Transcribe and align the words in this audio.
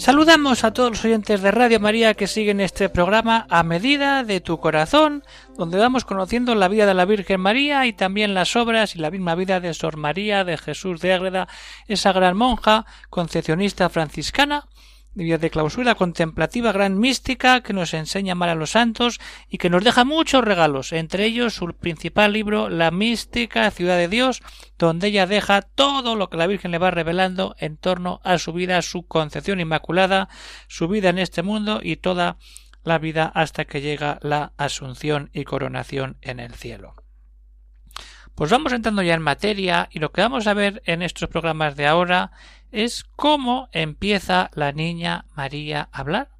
Saludamos 0.00 0.64
a 0.64 0.72
todos 0.72 0.92
los 0.92 1.04
oyentes 1.04 1.42
de 1.42 1.50
Radio 1.50 1.78
María 1.78 2.14
que 2.14 2.26
siguen 2.26 2.62
este 2.62 2.88
programa 2.88 3.46
a 3.50 3.62
medida 3.62 4.24
de 4.24 4.40
tu 4.40 4.58
corazón, 4.58 5.22
donde 5.58 5.76
vamos 5.76 6.06
conociendo 6.06 6.54
la 6.54 6.68
vida 6.68 6.86
de 6.86 6.94
la 6.94 7.04
Virgen 7.04 7.38
María 7.38 7.84
y 7.84 7.92
también 7.92 8.32
las 8.32 8.56
obras 8.56 8.96
y 8.96 8.98
la 8.98 9.10
misma 9.10 9.34
vida 9.34 9.60
de 9.60 9.74
Sor 9.74 9.98
María 9.98 10.42
de 10.42 10.56
Jesús 10.56 11.02
de 11.02 11.12
Ágreda, 11.12 11.48
esa 11.86 12.14
gran 12.14 12.34
monja 12.34 12.86
concepcionista 13.10 13.90
franciscana 13.90 14.68
de 15.14 15.50
clausura 15.50 15.96
contemplativa, 15.96 16.72
gran 16.72 16.98
mística, 16.98 17.62
que 17.62 17.72
nos 17.72 17.94
enseña 17.94 18.32
a 18.32 18.34
amar 18.34 18.48
a 18.48 18.54
los 18.54 18.70
santos 18.70 19.20
y 19.48 19.58
que 19.58 19.68
nos 19.68 19.82
deja 19.82 20.04
muchos 20.04 20.44
regalos, 20.44 20.92
entre 20.92 21.24
ellos 21.24 21.54
su 21.54 21.66
principal 21.74 22.32
libro, 22.32 22.68
La 22.68 22.90
mística 22.90 23.70
ciudad 23.72 23.96
de 23.96 24.08
Dios, 24.08 24.40
donde 24.78 25.08
ella 25.08 25.26
deja 25.26 25.62
todo 25.62 26.14
lo 26.14 26.30
que 26.30 26.36
la 26.36 26.46
Virgen 26.46 26.70
le 26.70 26.78
va 26.78 26.92
revelando 26.92 27.56
en 27.58 27.76
torno 27.76 28.20
a 28.22 28.38
su 28.38 28.52
vida, 28.52 28.82
su 28.82 29.06
concepción 29.06 29.58
inmaculada, 29.60 30.28
su 30.68 30.86
vida 30.86 31.08
en 31.08 31.18
este 31.18 31.42
mundo 31.42 31.80
y 31.82 31.96
toda 31.96 32.36
la 32.84 32.98
vida 32.98 33.30
hasta 33.34 33.64
que 33.64 33.80
llega 33.80 34.18
la 34.22 34.52
asunción 34.56 35.30
y 35.32 35.44
coronación 35.44 36.18
en 36.22 36.40
el 36.40 36.54
cielo. 36.54 36.94
Pues 38.34 38.50
vamos 38.50 38.72
entrando 38.72 39.02
ya 39.02 39.14
en 39.14 39.22
materia 39.22 39.88
y 39.90 39.98
lo 39.98 40.12
que 40.12 40.22
vamos 40.22 40.46
a 40.46 40.54
ver 40.54 40.82
en 40.86 41.02
estos 41.02 41.28
programas 41.28 41.76
de 41.76 41.86
ahora 41.86 42.32
es 42.70 43.04
cómo 43.16 43.68
empieza 43.72 44.50
la 44.54 44.72
niña 44.72 45.26
María 45.34 45.88
a 45.92 46.00
hablar, 46.00 46.30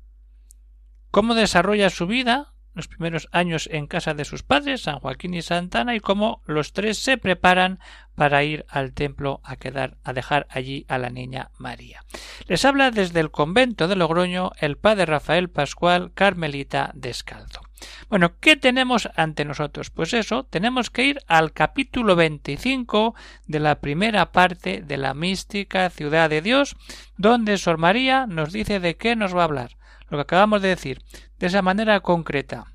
cómo 1.11 1.35
desarrolla 1.35 1.91
su 1.91 2.07
vida 2.07 2.50
los 2.75 2.89
primeros 2.89 3.29
años 3.33 3.69
en 3.73 3.87
casa 3.87 4.15
de 4.15 4.25
sus 4.25 4.43
padres, 4.43 4.83
San 4.83 4.99
Joaquín 4.99 5.35
y 5.35 5.43
Santana, 5.43 5.95
y 5.95 6.01
cómo 6.01 6.43
los 6.47 6.73
tres 6.73 6.99
se 6.99 7.19
preparan 7.19 7.79
para 8.15 8.45
ir 8.45 8.67
al 8.69 8.93
templo 8.93 9.41
a 9.45 9.57
quedar 9.57 9.97
a 10.05 10.13
dejar 10.13 10.47
allí 10.51 10.85
a 10.89 10.99
la 10.99 11.11
niña 11.11 11.51
María. 11.59 12.05
Les 12.47 12.65
habla 12.65 12.91
desde 12.91 13.21
el 13.21 13.31
convento 13.31 13.89
de 13.89 13.97
Logroño 13.97 14.53
el 14.61 14.77
padre 14.77 15.07
Rafael 15.07 15.49
Pascual 15.49 16.13
Carmelita 16.15 16.91
Descalzo. 16.95 17.63
Bueno, 18.09 18.39
¿qué 18.41 18.57
tenemos 18.57 19.09
ante 19.17 19.45
nosotros? 19.45 19.91
Pues 19.91 20.13
eso, 20.13 20.45
tenemos 20.45 20.91
que 20.91 21.05
ir 21.05 21.21
al 21.27 21.53
capítulo 21.53 22.17
25 22.17 23.15
de 23.47 23.61
la 23.61 23.81
primera 23.81 24.33
parte 24.33 24.83
de 24.83 24.97
la 24.97 25.15
mística 25.15 25.89
ciudad 25.91 26.29
de 26.29 26.43
Dios, 26.43 26.77
donde 27.17 27.57
Sor 27.59 27.79
María 27.79 28.27
nos 28.27 28.53
dice 28.53 28.81
de 28.81 28.97
qué 28.97 29.17
nos 29.17 29.35
va 29.35 29.43
a 29.43 29.45
hablar, 29.45 29.77
lo 30.11 30.19
que 30.19 30.23
acabamos 30.23 30.61
de 30.61 30.69
decir, 30.69 31.03
de 31.39 31.47
esa 31.47 31.63
manera 31.63 32.01
concreta. 32.01 32.75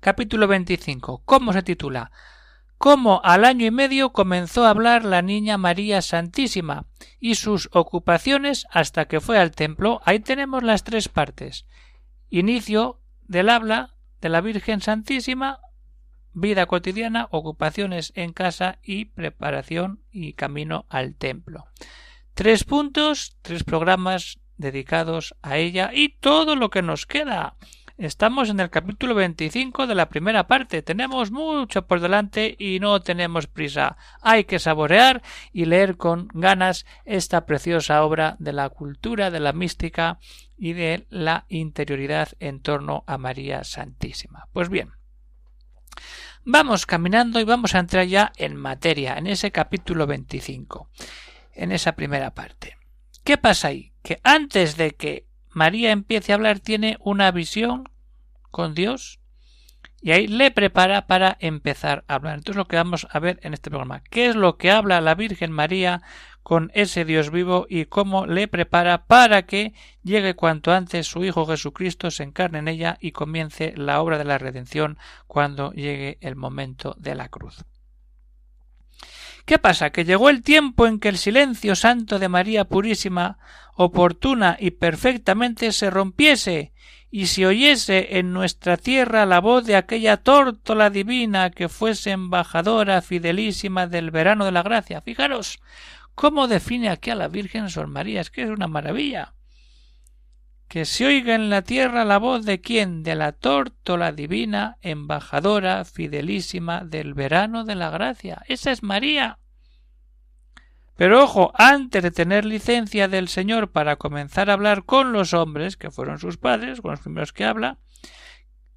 Capítulo 0.00 0.46
25. 0.46 1.22
¿Cómo 1.24 1.52
se 1.52 1.62
titula? 1.62 2.12
Cómo 2.76 3.22
al 3.24 3.46
año 3.46 3.64
y 3.64 3.70
medio 3.70 4.12
comenzó 4.12 4.66
a 4.66 4.70
hablar 4.70 5.04
la 5.04 5.22
niña 5.22 5.56
María 5.56 6.02
Santísima 6.02 6.86
y 7.18 7.36
sus 7.36 7.70
ocupaciones 7.72 8.66
hasta 8.70 9.06
que 9.06 9.20
fue 9.20 9.38
al 9.38 9.52
templo. 9.52 10.02
Ahí 10.04 10.20
tenemos 10.20 10.62
las 10.62 10.84
tres 10.84 11.08
partes. 11.08 11.66
Inicio, 12.28 13.00
del 13.22 13.48
habla 13.48 13.94
de 14.20 14.28
la 14.28 14.42
Virgen 14.42 14.82
Santísima, 14.82 15.60
vida 16.34 16.66
cotidiana, 16.66 17.28
ocupaciones 17.30 18.12
en 18.16 18.34
casa 18.34 18.78
y 18.82 19.06
preparación 19.06 20.02
y 20.10 20.34
camino 20.34 20.84
al 20.90 21.14
templo. 21.14 21.64
Tres 22.34 22.64
puntos, 22.64 23.38
tres 23.40 23.64
programas 23.64 24.40
dedicados 24.56 25.34
a 25.42 25.56
ella 25.56 25.90
y 25.92 26.10
todo 26.10 26.56
lo 26.56 26.70
que 26.70 26.82
nos 26.82 27.06
queda. 27.06 27.56
Estamos 27.96 28.50
en 28.50 28.58
el 28.58 28.70
capítulo 28.70 29.14
25 29.14 29.86
de 29.86 29.94
la 29.94 30.08
primera 30.08 30.48
parte. 30.48 30.82
Tenemos 30.82 31.30
mucho 31.30 31.86
por 31.86 32.00
delante 32.00 32.56
y 32.58 32.80
no 32.80 33.00
tenemos 33.00 33.46
prisa. 33.46 33.96
Hay 34.20 34.44
que 34.44 34.58
saborear 34.58 35.22
y 35.52 35.66
leer 35.66 35.96
con 35.96 36.26
ganas 36.34 36.86
esta 37.04 37.46
preciosa 37.46 38.02
obra 38.02 38.34
de 38.40 38.52
la 38.52 38.68
cultura, 38.70 39.30
de 39.30 39.38
la 39.38 39.52
mística 39.52 40.18
y 40.58 40.72
de 40.72 41.06
la 41.08 41.44
interioridad 41.48 42.30
en 42.40 42.60
torno 42.60 43.04
a 43.06 43.16
María 43.16 43.62
Santísima. 43.62 44.48
Pues 44.52 44.68
bien, 44.70 44.90
vamos 46.44 46.86
caminando 46.86 47.38
y 47.38 47.44
vamos 47.44 47.76
a 47.76 47.78
entrar 47.78 48.06
ya 48.06 48.32
en 48.38 48.56
materia, 48.56 49.16
en 49.18 49.28
ese 49.28 49.52
capítulo 49.52 50.08
25, 50.08 50.90
en 51.52 51.70
esa 51.70 51.92
primera 51.92 52.34
parte. 52.34 52.76
¿Qué 53.22 53.38
pasa 53.38 53.68
ahí? 53.68 53.93
Que 54.04 54.20
antes 54.22 54.76
de 54.76 54.92
que 54.92 55.26
María 55.50 55.90
empiece 55.90 56.30
a 56.30 56.36
hablar 56.36 56.60
tiene 56.60 56.98
una 57.00 57.32
visión 57.32 57.88
con 58.50 58.74
Dios 58.74 59.18
y 60.02 60.12
ahí 60.12 60.26
le 60.26 60.50
prepara 60.50 61.06
para 61.06 61.38
empezar 61.40 62.04
a 62.06 62.16
hablar. 62.16 62.34
Entonces 62.34 62.56
lo 62.56 62.68
que 62.68 62.76
vamos 62.76 63.08
a 63.10 63.18
ver 63.18 63.40
en 63.42 63.54
este 63.54 63.70
programa, 63.70 64.02
¿qué 64.10 64.26
es 64.26 64.36
lo 64.36 64.58
que 64.58 64.70
habla 64.70 65.00
la 65.00 65.14
Virgen 65.14 65.50
María 65.50 66.02
con 66.42 66.70
ese 66.74 67.06
Dios 67.06 67.30
vivo 67.30 67.64
y 67.70 67.86
cómo 67.86 68.26
le 68.26 68.46
prepara 68.46 69.06
para 69.06 69.46
que 69.46 69.72
llegue 70.02 70.34
cuanto 70.34 70.72
antes 70.72 71.06
su 71.06 71.24
Hijo 71.24 71.46
Jesucristo 71.46 72.10
se 72.10 72.24
encarne 72.24 72.58
en 72.58 72.68
ella 72.68 72.98
y 73.00 73.12
comience 73.12 73.72
la 73.74 74.02
obra 74.02 74.18
de 74.18 74.24
la 74.24 74.36
redención 74.36 74.98
cuando 75.26 75.72
llegue 75.72 76.18
el 76.20 76.36
momento 76.36 76.94
de 76.98 77.14
la 77.14 77.30
cruz. 77.30 77.64
¿Qué 79.44 79.58
pasa? 79.58 79.90
Que 79.90 80.04
llegó 80.04 80.30
el 80.30 80.42
tiempo 80.42 80.86
en 80.86 80.98
que 80.98 81.08
el 81.08 81.18
silencio 81.18 81.76
santo 81.76 82.18
de 82.18 82.28
María 82.28 82.64
Purísima, 82.64 83.38
oportuna 83.74 84.56
y 84.58 84.70
perfectamente 84.70 85.72
se 85.72 85.90
rompiese, 85.90 86.72
y 87.10 87.26
si 87.26 87.44
oyese 87.44 88.18
en 88.18 88.32
nuestra 88.32 88.76
tierra 88.76 89.26
la 89.26 89.40
voz 89.40 89.66
de 89.66 89.76
aquella 89.76 90.16
tórtola 90.16 90.90
divina 90.90 91.50
que 91.50 91.68
fuese 91.68 92.10
embajadora 92.10 93.02
fidelísima 93.02 93.86
del 93.86 94.10
verano 94.10 94.46
de 94.46 94.52
la 94.52 94.62
gracia. 94.62 95.02
Fijaros 95.02 95.60
cómo 96.14 96.48
define 96.48 96.88
aquí 96.88 97.10
a 97.10 97.14
la 97.14 97.28
Virgen 97.28 97.68
Sor 97.68 97.86
María, 97.86 98.22
es 98.22 98.30
que 98.30 98.42
es 98.42 98.50
una 98.50 98.66
maravilla. 98.66 99.34
Que 100.68 100.84
se 100.84 101.06
oiga 101.06 101.34
en 101.34 101.50
la 101.50 101.62
tierra 101.62 102.04
la 102.04 102.18
voz 102.18 102.44
de 102.44 102.60
quién? 102.60 103.02
De 103.02 103.14
la 103.14 103.32
tórtola 103.32 104.12
divina, 104.12 104.78
embajadora 104.82 105.84
fidelísima 105.84 106.84
del 106.84 107.14
verano 107.14 107.64
de 107.64 107.74
la 107.74 107.90
gracia. 107.90 108.42
Esa 108.48 108.72
es 108.72 108.82
María. 108.82 109.38
Pero 110.96 111.22
ojo, 111.22 111.52
antes 111.54 112.02
de 112.02 112.10
tener 112.10 112.44
licencia 112.44 113.08
del 113.08 113.28
Señor 113.28 113.72
para 113.72 113.96
comenzar 113.96 114.48
a 114.48 114.52
hablar 114.52 114.84
con 114.84 115.12
los 115.12 115.34
hombres, 115.34 115.76
que 115.76 115.90
fueron 115.90 116.18
sus 116.18 116.36
padres, 116.36 116.80
con 116.80 116.92
los 116.92 117.00
primeros 117.00 117.32
que 117.32 117.44
habla, 117.44 117.78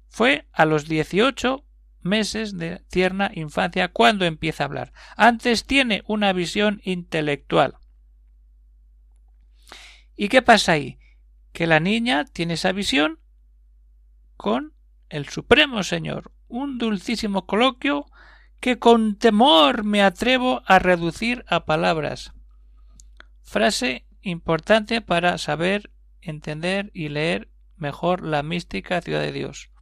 fue 0.08 0.46
a 0.52 0.64
los 0.64 0.88
dieciocho 0.88 1.64
meses 2.02 2.56
de 2.58 2.80
tierna 2.88 3.30
infancia 3.34 3.88
cuando 3.88 4.24
empieza 4.24 4.64
a 4.64 4.66
hablar. 4.66 4.92
Antes 5.16 5.64
tiene 5.64 6.02
una 6.06 6.32
visión 6.32 6.80
intelectual. 6.84 7.76
¿Y 10.16 10.28
qué 10.28 10.42
pasa 10.42 10.72
ahí? 10.72 10.98
Que 11.58 11.66
la 11.66 11.80
niña 11.80 12.24
tiene 12.24 12.54
esa 12.54 12.70
visión 12.70 13.18
con 14.36 14.74
el 15.08 15.28
Supremo 15.28 15.82
Señor, 15.82 16.30
un 16.46 16.78
dulcísimo 16.78 17.46
coloquio 17.46 18.06
que 18.60 18.78
con 18.78 19.18
temor 19.18 19.82
me 19.82 20.00
atrevo 20.00 20.62
a 20.66 20.78
reducir 20.78 21.44
a 21.48 21.64
palabras. 21.64 22.32
Frase 23.42 24.06
importante 24.20 25.00
para 25.00 25.36
saber, 25.36 25.90
entender 26.20 26.92
y 26.94 27.08
leer 27.08 27.50
mejor 27.74 28.22
la 28.22 28.44
mística 28.44 29.02
ciudad 29.02 29.22
de 29.22 29.32
Dios. 29.32 29.72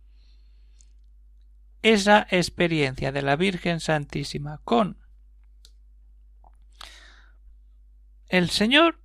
Esa 1.83 2.27
experiencia 2.31 3.13
de 3.13 3.21
la 3.21 3.37
Virgen 3.37 3.81
Santísima 3.81 4.63
con 4.65 4.97
el 8.29 8.49
Señor 8.49 8.99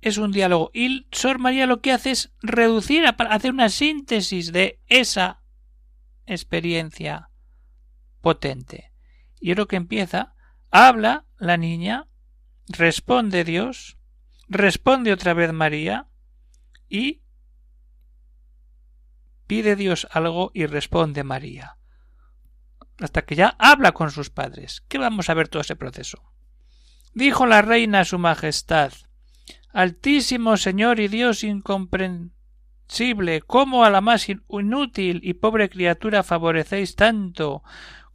es 0.00 0.18
un 0.18 0.32
diálogo 0.32 0.70
y 0.72 1.06
Sor 1.10 1.38
María 1.38 1.66
lo 1.66 1.80
que 1.80 1.92
hace 1.92 2.12
es 2.12 2.32
reducir, 2.40 3.04
hacer 3.06 3.52
una 3.52 3.68
síntesis 3.68 4.52
de 4.52 4.80
esa 4.86 5.42
experiencia 6.26 7.30
potente. 8.20 8.92
Y 9.40 9.52
es 9.52 9.56
lo 9.56 9.66
que 9.66 9.76
empieza. 9.76 10.34
Habla 10.70 11.26
la 11.38 11.56
niña, 11.56 12.06
responde 12.68 13.44
Dios, 13.44 13.98
responde 14.48 15.12
otra 15.12 15.34
vez 15.34 15.52
María 15.52 16.08
y 16.88 17.22
pide 19.46 19.76
Dios 19.76 20.06
algo 20.10 20.50
y 20.54 20.66
responde 20.66 21.24
María. 21.24 21.78
Hasta 23.00 23.22
que 23.22 23.36
ya 23.36 23.56
habla 23.58 23.92
con 23.92 24.10
sus 24.10 24.30
padres. 24.30 24.82
¿Qué 24.88 24.98
vamos 24.98 25.30
a 25.30 25.34
ver 25.34 25.48
todo 25.48 25.62
ese 25.62 25.76
proceso? 25.76 26.32
Dijo 27.14 27.46
la 27.46 27.62
reina 27.62 28.00
a 28.00 28.04
su 28.04 28.18
majestad 28.18 28.92
Altísimo 29.72 30.56
Señor 30.56 30.98
y 31.00 31.08
Dios 31.08 31.44
incomprensible, 31.44 33.42
¿cómo 33.46 33.84
a 33.84 33.90
la 33.90 34.00
más 34.00 34.28
inútil 34.28 35.20
y 35.22 35.34
pobre 35.34 35.68
criatura 35.68 36.22
favorecéis 36.22 36.96
tanto 36.96 37.62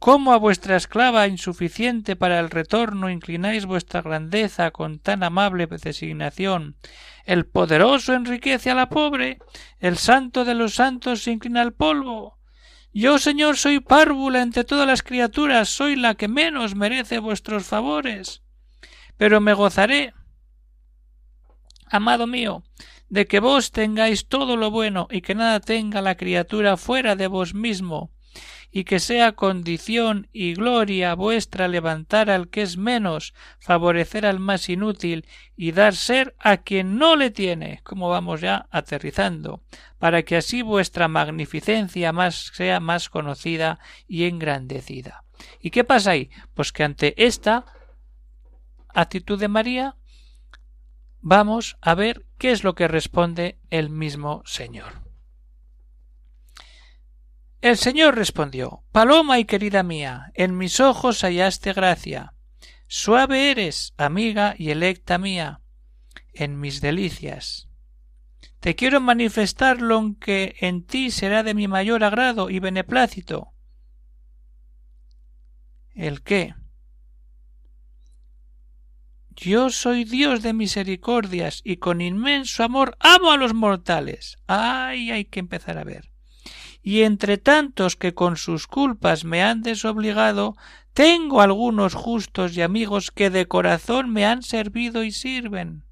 ¿Cómo 0.04 0.34
a 0.34 0.36
vuestra 0.36 0.76
esclava 0.76 1.28
insuficiente 1.28 2.14
para 2.14 2.38
el 2.38 2.50
retorno 2.50 3.08
inclináis 3.08 3.64
vuestra 3.64 4.02
grandeza 4.02 4.70
con 4.70 4.98
tan 4.98 5.22
amable 5.22 5.66
designación? 5.66 6.76
El 7.24 7.46
poderoso 7.46 8.12
enriquece 8.12 8.70
a 8.70 8.74
la 8.74 8.90
pobre, 8.90 9.38
el 9.78 9.96
santo 9.96 10.44
de 10.44 10.54
los 10.54 10.74
santos 10.74 11.22
se 11.22 11.30
inclina 11.30 11.62
al 11.62 11.72
polvo. 11.72 12.38
Yo, 12.92 13.18
Señor, 13.18 13.56
soy 13.56 13.80
párvula 13.80 14.42
entre 14.42 14.64
todas 14.64 14.86
las 14.86 15.02
criaturas, 15.02 15.70
soy 15.70 15.96
la 15.96 16.16
que 16.16 16.28
menos 16.28 16.74
merece 16.74 17.18
vuestros 17.18 17.64
favores. 17.64 18.42
Pero 19.16 19.40
me 19.40 19.54
gozaré, 19.54 20.12
amado 21.86 22.26
mío, 22.26 22.62
de 23.08 23.26
que 23.26 23.40
vos 23.40 23.70
tengáis 23.70 24.26
todo 24.26 24.56
lo 24.56 24.70
bueno 24.70 25.08
y 25.10 25.20
que 25.20 25.34
nada 25.34 25.60
tenga 25.60 26.00
la 26.00 26.16
criatura 26.16 26.76
fuera 26.76 27.16
de 27.16 27.26
vos 27.26 27.54
mismo, 27.54 28.10
y 28.76 28.82
que 28.82 28.98
sea 28.98 29.32
condición 29.32 30.28
y 30.32 30.54
gloria 30.54 31.14
vuestra 31.14 31.68
levantar 31.68 32.28
al 32.28 32.48
que 32.48 32.62
es 32.62 32.76
menos, 32.76 33.32
favorecer 33.60 34.26
al 34.26 34.40
más 34.40 34.68
inútil 34.68 35.26
y 35.56 35.70
dar 35.70 35.94
ser 35.94 36.34
a 36.40 36.56
quien 36.56 36.98
no 36.98 37.14
le 37.14 37.30
tiene, 37.30 37.82
como 37.84 38.08
vamos 38.08 38.40
ya 38.40 38.66
aterrizando, 38.72 39.62
para 40.00 40.24
que 40.24 40.36
así 40.36 40.62
vuestra 40.62 41.06
magnificencia 41.06 42.12
más 42.12 42.50
sea 42.52 42.80
más 42.80 43.08
conocida 43.08 43.78
y 44.08 44.24
engrandecida. 44.24 45.22
¿Y 45.60 45.70
qué 45.70 45.84
pasa 45.84 46.10
ahí? 46.10 46.30
Pues 46.54 46.72
que 46.72 46.82
ante 46.82 47.14
esta 47.24 47.66
actitud 48.88 49.38
de 49.38 49.46
María 49.46 49.94
vamos 51.24 51.78
a 51.80 51.94
ver 51.94 52.26
qué 52.36 52.52
es 52.52 52.64
lo 52.64 52.74
que 52.74 52.86
responde 52.86 53.58
el 53.70 53.88
mismo 53.88 54.42
Señor. 54.44 55.02
El 57.62 57.78
Señor 57.78 58.14
respondió 58.14 58.84
Paloma 58.92 59.38
y 59.38 59.46
querida 59.46 59.82
mía, 59.82 60.30
en 60.34 60.58
mis 60.58 60.80
ojos 60.80 61.22
hallaste 61.22 61.72
gracia. 61.72 62.34
Suave 62.88 63.50
eres, 63.50 63.94
amiga 63.96 64.54
y 64.58 64.68
electa 64.68 65.16
mía, 65.16 65.62
en 66.34 66.60
mis 66.60 66.82
delicias. 66.82 67.70
Te 68.60 68.76
quiero 68.76 69.00
manifestar 69.00 69.80
lo 69.80 70.16
que 70.20 70.56
en 70.60 70.84
ti 70.84 71.10
será 71.10 71.42
de 71.42 71.54
mi 71.54 71.68
mayor 71.68 72.04
agrado 72.04 72.50
y 72.50 72.58
beneplácito. 72.58 73.54
¿El 75.94 76.22
qué? 76.22 76.54
Yo 79.36 79.70
soy 79.70 80.04
Dios 80.04 80.42
de 80.42 80.52
misericordias 80.52 81.60
y 81.64 81.76
con 81.76 82.00
inmenso 82.00 82.62
amor 82.62 82.96
amo 83.00 83.32
a 83.32 83.36
los 83.36 83.54
mortales. 83.54 84.38
Ay, 84.46 85.10
hay 85.10 85.24
que 85.24 85.40
empezar 85.40 85.78
a 85.78 85.84
ver 85.84 86.14
y 86.84 87.02
entre 87.02 87.38
tantos 87.38 87.96
que 87.96 88.12
con 88.12 88.36
sus 88.36 88.66
culpas 88.66 89.24
me 89.24 89.42
han 89.42 89.62
desobligado, 89.62 90.54
tengo 90.92 91.40
algunos 91.40 91.94
justos 91.94 92.54
y 92.56 92.60
amigos 92.60 93.10
que 93.10 93.30
de 93.30 93.46
corazón 93.46 94.10
me 94.10 94.26
han 94.26 94.42
servido 94.42 95.02
y 95.02 95.10
sirven. 95.10 95.84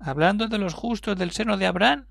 Hablando 0.00 0.48
de 0.48 0.58
los 0.58 0.74
justos 0.74 1.16
del 1.16 1.30
seno 1.30 1.56
de 1.56 1.66
Abraham, 1.66 2.06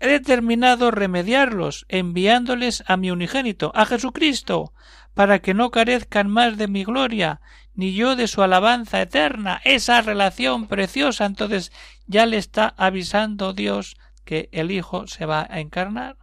he 0.00 0.08
determinado 0.08 0.90
remediarlos, 0.90 1.86
enviándoles 1.88 2.82
a 2.88 2.96
mi 2.96 3.12
unigénito, 3.12 3.70
a 3.76 3.86
Jesucristo, 3.86 4.72
para 5.16 5.38
que 5.38 5.54
no 5.54 5.70
carezcan 5.70 6.28
más 6.28 6.58
de 6.58 6.68
mi 6.68 6.84
gloria, 6.84 7.40
ni 7.72 7.94
yo 7.94 8.16
de 8.16 8.28
su 8.28 8.42
alabanza 8.42 9.00
eterna, 9.00 9.62
esa 9.64 10.02
relación 10.02 10.66
preciosa. 10.66 11.24
Entonces 11.24 11.72
ya 12.06 12.26
le 12.26 12.36
está 12.36 12.74
avisando 12.76 13.54
Dios 13.54 13.96
que 14.26 14.50
el 14.52 14.70
Hijo 14.70 15.06
se 15.06 15.24
va 15.24 15.46
a 15.48 15.60
encarnar. 15.60 16.18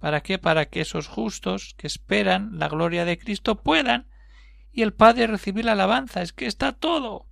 ¿Para 0.00 0.20
qué? 0.20 0.36
Para 0.36 0.66
que 0.66 0.82
esos 0.82 1.08
justos 1.08 1.74
que 1.78 1.86
esperan 1.86 2.58
la 2.58 2.68
gloria 2.68 3.06
de 3.06 3.16
Cristo 3.16 3.62
puedan 3.62 4.06
y 4.70 4.82
el 4.82 4.92
Padre 4.92 5.26
recibir 5.26 5.64
la 5.64 5.72
alabanza. 5.72 6.20
Es 6.20 6.34
que 6.34 6.44
está 6.44 6.72
todo. 6.72 7.26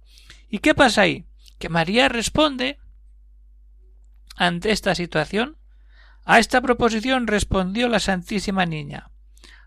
¿Y 0.48 0.60
qué 0.60 0.74
pasa 0.74 1.02
ahí? 1.02 1.26
Que 1.58 1.68
María 1.68 2.08
responde 2.08 2.78
ante 4.36 4.70
esta 4.70 4.94
situación. 4.94 5.58
A 6.24 6.38
esta 6.38 6.62
proposición 6.62 7.26
respondió 7.26 7.90
la 7.90 8.00
Santísima 8.00 8.64
Niña. 8.64 9.09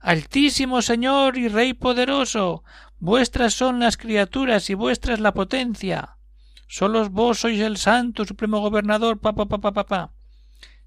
Altísimo 0.04 0.82
Señor 0.82 1.38
y 1.38 1.48
Rey 1.48 1.74
poderoso, 1.74 2.66
vuestras 3.00 3.54
son 3.54 3.80
las 3.80 3.96
criaturas 3.96 4.70
y 4.70 4.74
vuestra 4.74 5.14
es 5.14 5.22
la 5.22 5.34
potencia. 5.34 6.18
Solos 6.68 7.10
vos 7.10 7.40
sois 7.40 7.62
el 7.62 7.78
Santo 7.78 8.26
Supremo 8.26 8.60
Gobernador, 8.60 9.22
papá, 9.22 9.46
papá, 9.46 9.72
papá. 9.72 10.12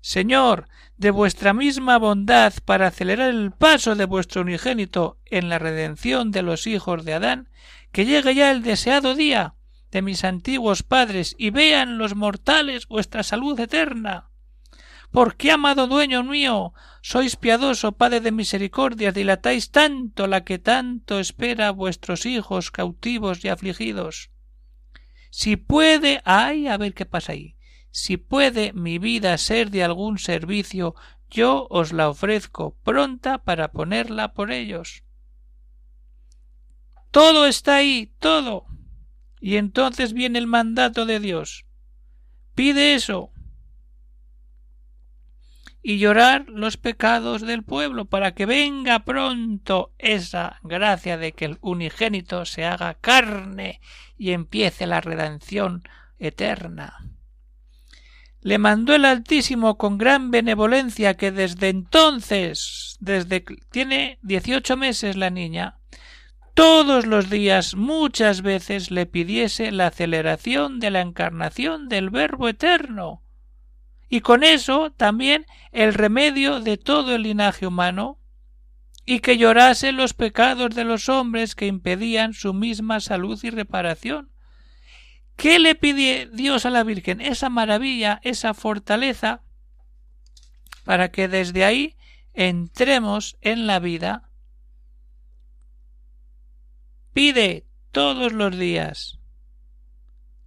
Señor, 0.02 0.68
de 0.98 1.10
vuestra 1.10 1.54
misma 1.54 1.96
bondad 1.96 2.52
para 2.66 2.88
acelerar 2.88 3.30
el 3.30 3.52
paso 3.52 3.94
de 3.94 4.04
vuestro 4.04 4.42
unigénito 4.42 5.18
en 5.24 5.48
la 5.48 5.58
redención 5.58 6.30
de 6.30 6.42
los 6.42 6.66
hijos 6.66 7.06
de 7.06 7.14
Adán, 7.14 7.48
que 7.92 8.04
llegue 8.04 8.34
ya 8.34 8.50
el 8.50 8.62
deseado 8.62 9.14
día 9.14 9.54
de 9.92 10.02
mis 10.02 10.24
antiguos 10.24 10.82
padres 10.82 11.34
y 11.38 11.48
vean 11.48 11.96
los 11.96 12.14
mortales 12.14 12.86
vuestra 12.86 13.22
salud 13.22 13.58
eterna. 13.58 14.28
¿Por 15.10 15.36
qué, 15.36 15.52
amado 15.52 15.86
dueño 15.86 16.22
mío, 16.22 16.72
sois 17.02 17.36
piadoso 17.36 17.92
Padre 17.92 18.20
de 18.20 18.32
misericordia, 18.32 19.12
dilatáis 19.12 19.70
tanto 19.70 20.26
la 20.26 20.44
que 20.44 20.58
tanto 20.58 21.20
espera 21.20 21.70
vuestros 21.70 22.26
hijos 22.26 22.70
cautivos 22.70 23.44
y 23.44 23.48
afligidos? 23.48 24.30
Si 25.30 25.56
puede, 25.56 26.20
ay, 26.24 26.68
a 26.68 26.76
ver 26.76 26.94
qué 26.94 27.06
pasa 27.06 27.32
ahí 27.32 27.56
si 27.96 28.18
puede 28.18 28.74
mi 28.74 28.98
vida 28.98 29.38
ser 29.38 29.70
de 29.70 29.82
algún 29.82 30.18
servicio, 30.18 30.94
yo 31.30 31.66
os 31.70 31.94
la 31.94 32.10
ofrezco 32.10 32.76
pronta 32.84 33.38
para 33.42 33.72
ponerla 33.72 34.34
por 34.34 34.52
ellos. 34.52 35.02
Todo 37.10 37.46
está 37.46 37.76
ahí, 37.76 38.12
todo. 38.18 38.66
Y 39.40 39.56
entonces 39.56 40.12
viene 40.12 40.38
el 40.38 40.46
mandato 40.46 41.06
de 41.06 41.20
Dios. 41.20 41.64
Pide 42.54 42.94
eso. 42.94 43.32
Y 45.88 45.98
llorar 45.98 46.46
los 46.48 46.78
pecados 46.78 47.42
del 47.42 47.62
pueblo 47.62 48.06
para 48.06 48.34
que 48.34 48.44
venga 48.44 49.04
pronto 49.04 49.92
esa 49.98 50.58
gracia 50.64 51.16
de 51.16 51.30
que 51.30 51.44
el 51.44 51.58
unigénito 51.60 52.44
se 52.44 52.64
haga 52.64 52.94
carne 52.94 53.80
y 54.18 54.32
empiece 54.32 54.88
la 54.88 55.00
redención 55.00 55.84
eterna. 56.18 57.06
Le 58.40 58.58
mandó 58.58 58.96
el 58.96 59.04
Altísimo 59.04 59.78
con 59.78 59.96
gran 59.96 60.32
benevolencia 60.32 61.14
que 61.14 61.30
desde 61.30 61.68
entonces, 61.68 62.96
desde 62.98 63.44
tiene 63.70 64.18
dieciocho 64.22 64.76
meses 64.76 65.14
la 65.14 65.30
niña, 65.30 65.78
todos 66.54 67.06
los 67.06 67.30
días 67.30 67.76
muchas 67.76 68.42
veces 68.42 68.90
le 68.90 69.06
pidiese 69.06 69.70
la 69.70 69.86
aceleración 69.86 70.80
de 70.80 70.90
la 70.90 71.00
encarnación 71.00 71.88
del 71.88 72.10
Verbo 72.10 72.48
eterno, 72.48 73.22
y 74.08 74.20
con 74.20 74.42
eso 74.44 74.92
también 74.92 75.46
el 75.72 75.94
remedio 75.94 76.60
de 76.60 76.76
todo 76.76 77.14
el 77.14 77.22
linaje 77.22 77.66
humano, 77.66 78.18
y 79.04 79.20
que 79.20 79.38
llorase 79.38 79.92
los 79.92 80.14
pecados 80.14 80.74
de 80.74 80.84
los 80.84 81.08
hombres 81.08 81.54
que 81.54 81.66
impedían 81.66 82.34
su 82.34 82.52
misma 82.52 83.00
salud 83.00 83.38
y 83.42 83.50
reparación, 83.50 84.30
¿Qué 85.36 85.58
le 85.58 85.74
pide 85.74 86.30
Dios 86.32 86.64
a 86.64 86.70
la 86.70 86.82
Virgen? 86.82 87.20
Esa 87.20 87.50
maravilla, 87.50 88.20
esa 88.24 88.54
fortaleza, 88.54 89.42
para 90.84 91.10
que 91.10 91.28
desde 91.28 91.64
ahí 91.64 91.96
entremos 92.32 93.36
en 93.42 93.66
la 93.66 93.78
vida. 93.78 94.30
Pide 97.12 97.66
todos 97.92 98.32
los 98.32 98.56
días 98.56 99.18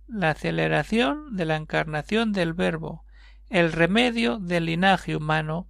la 0.07 0.31
aceleración 0.31 1.35
de 1.35 1.45
la 1.45 1.55
encarnación 1.55 2.31
del 2.31 2.53
Verbo, 2.53 3.05
el 3.49 3.71
remedio 3.71 4.37
del 4.37 4.65
linaje 4.65 5.15
humano 5.15 5.69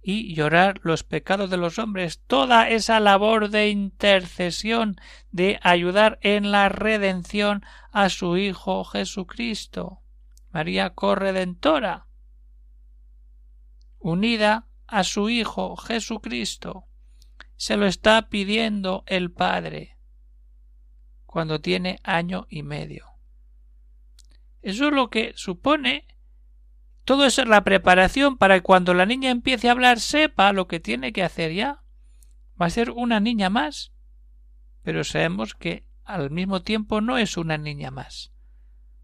y 0.00 0.34
llorar 0.34 0.80
los 0.84 1.02
pecados 1.02 1.50
de 1.50 1.56
los 1.56 1.78
hombres, 1.78 2.22
toda 2.26 2.70
esa 2.70 3.00
labor 3.00 3.50
de 3.50 3.68
intercesión, 3.68 4.96
de 5.32 5.58
ayudar 5.62 6.18
en 6.22 6.50
la 6.50 6.68
redención 6.68 7.62
a 7.92 8.08
su 8.08 8.36
Hijo 8.36 8.84
Jesucristo. 8.84 10.00
María 10.50 10.94
corredentora, 10.94 12.06
unida 13.98 14.66
a 14.86 15.04
su 15.04 15.28
Hijo 15.28 15.76
Jesucristo. 15.76 16.86
Se 17.56 17.76
lo 17.76 17.86
está 17.86 18.30
pidiendo 18.30 19.04
el 19.06 19.30
Padre 19.30 19.98
cuando 21.26 21.60
tiene 21.60 21.98
año 22.02 22.46
y 22.48 22.62
medio. 22.62 23.06
Eso 24.62 24.86
es 24.86 24.92
lo 24.92 25.10
que 25.10 25.32
supone 25.36 26.06
todo 27.08 27.24
eso 27.24 27.40
es 27.40 27.48
la 27.48 27.64
preparación 27.64 28.36
para 28.36 28.56
que 28.56 28.62
cuando 28.62 28.92
la 28.92 29.06
niña 29.06 29.30
empiece 29.30 29.68
a 29.68 29.72
hablar 29.72 29.98
sepa 29.98 30.52
lo 30.52 30.68
que 30.68 30.78
tiene 30.78 31.14
que 31.14 31.22
hacer 31.22 31.54
ya. 31.54 31.82
Va 32.60 32.66
a 32.66 32.70
ser 32.70 32.90
una 32.90 33.18
niña 33.18 33.48
más. 33.48 33.94
Pero 34.82 35.02
sabemos 35.04 35.54
que 35.54 35.86
al 36.04 36.30
mismo 36.30 36.60
tiempo 36.60 37.00
no 37.00 37.16
es 37.16 37.38
una 37.38 37.56
niña 37.56 37.90
más. 37.90 38.34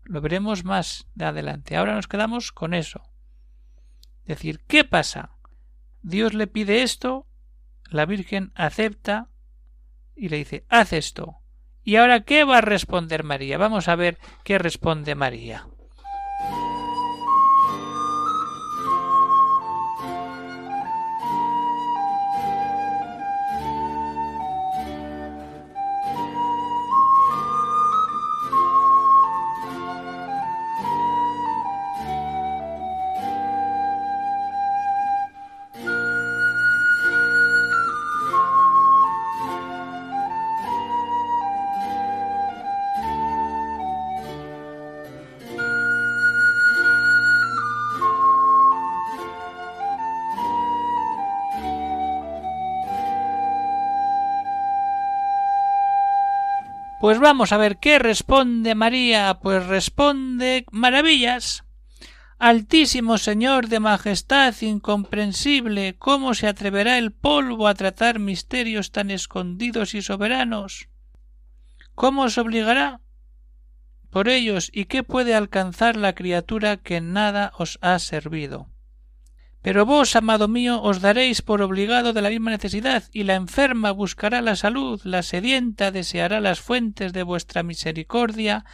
Lo 0.03 0.21
veremos 0.21 0.67
más 0.67 1.09
de 1.15 1.25
adelante. 1.25 1.77
Ahora 1.77 1.95
nos 1.95 2.07
quedamos 2.07 2.53
con 2.53 2.75
eso. 2.75 3.11
Es 4.27 4.37
decir, 4.37 4.61
¿qué 4.67 4.85
pasa? 4.85 5.39
Dios 6.03 6.35
le 6.35 6.47
pide 6.47 6.83
esto 6.83 7.27
la 7.89 8.05
Virgen 8.05 8.53
acepta 8.55 9.31
y 10.15 10.29
le 10.29 10.37
dice, 10.37 10.67
haz 10.69 10.93
esto. 10.93 11.39
¿Y 11.83 11.97
ahora 11.97 12.21
qué 12.21 12.45
va 12.45 12.59
a 12.59 12.61
responder 12.61 13.25
María? 13.25 13.57
Vamos 13.57 13.89
a 13.89 13.97
ver 13.97 14.19
qué 14.43 14.59
responde 14.59 15.15
María. 15.15 15.67
Pues 57.05 57.19
vamos 57.19 57.53
a 57.53 57.59
ver 57.59 57.77
qué 57.77 57.99
responde 57.99 58.75
María. 58.75 59.39
Pues 59.43 59.67
responde 59.67 60.65
maravillas. 60.71 61.63
Altísimo 62.39 63.19
Señor 63.19 63.69
de 63.69 63.79
majestad 63.79 64.55
incomprensible, 64.63 65.97
¿cómo 65.99 66.33
se 66.33 66.47
atreverá 66.47 66.97
el 66.97 67.13
polvo 67.13 67.69
a 67.69 67.75
tratar 67.75 68.21
misterios 68.21 68.91
tan 68.91 69.11
escondidos 69.11 69.95
y 69.95 70.01
soberanos? 70.01 70.89
¿Cómo 71.95 72.23
os 72.23 72.39
obligará 72.39 73.03
por 74.09 74.31
ellos 74.31 74.71
y 74.73 74.87
qué 74.87 75.03
puede 75.03 75.35
alcanzar 75.35 75.97
la 75.97 76.15
criatura 76.15 76.79
que 76.79 76.97
en 76.97 77.13
nada 77.13 77.53
os 77.59 77.79
ha 77.83 77.99
servido? 77.99 78.74
Pero 79.65 79.87
vos, 79.87 80.15
amado 80.15 80.47
mío, 80.47 80.83
os 80.83 81.01
daréis 81.01 81.41
por 81.41 81.63
obligado 81.63 82.13
de 82.13 82.21
la 82.21 82.29
misma 82.29 82.51
necesidad, 82.51 83.05
y 83.15 83.23
la 83.25 83.35
enferma 83.35 83.93
buscará 83.93 84.43
la 84.43 84.57
salud, 84.57 85.01
la 85.05 85.23
sedienta 85.23 85.91
deseará 85.91 86.39
las 86.43 86.61
fuentes 86.61 87.15
de 87.15 87.23
vuestra 87.23 87.63
misericordia, 87.63 88.67